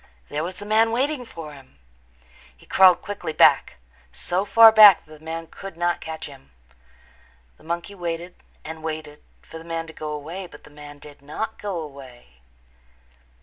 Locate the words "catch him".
6.01-6.49